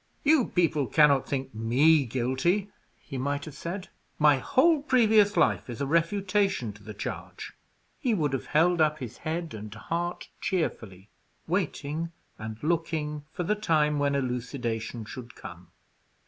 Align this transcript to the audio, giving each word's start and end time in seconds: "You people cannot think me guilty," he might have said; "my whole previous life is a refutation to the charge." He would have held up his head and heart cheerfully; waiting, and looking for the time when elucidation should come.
"You 0.23 0.47
people 0.47 0.87
cannot 0.87 1.27
think 1.29 1.53
me 1.53 2.07
guilty," 2.07 2.71
he 2.97 3.19
might 3.19 3.45
have 3.45 3.53
said; 3.53 3.89
"my 4.17 4.37
whole 4.39 4.81
previous 4.81 5.37
life 5.37 5.69
is 5.69 5.79
a 5.79 5.85
refutation 5.85 6.73
to 6.73 6.81
the 6.81 6.95
charge." 6.95 7.53
He 7.99 8.15
would 8.15 8.33
have 8.33 8.47
held 8.47 8.81
up 8.81 8.97
his 8.97 9.17
head 9.19 9.53
and 9.53 9.71
heart 9.71 10.29
cheerfully; 10.41 11.09
waiting, 11.45 12.11
and 12.39 12.57
looking 12.63 13.25
for 13.31 13.43
the 13.43 13.53
time 13.53 13.99
when 13.99 14.15
elucidation 14.15 15.05
should 15.05 15.35
come. 15.35 15.67